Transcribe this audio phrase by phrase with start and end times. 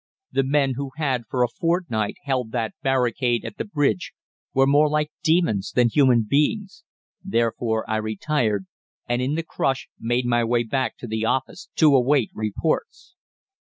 [0.31, 4.13] "The men who had for a fortnight held that barricade at the bridge
[4.51, 6.83] were more like demons than human beings;
[7.23, 8.65] therefore I retired,
[9.07, 13.13] and in the crush made my way back to the office to await reports.